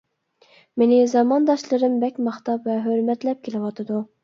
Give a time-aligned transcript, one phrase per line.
[0.81, 4.05] مېنى زامانداشلىرىم بەك ماختاپ ۋە ھۆرمەتلەپ كېلىۋاتىدۇ.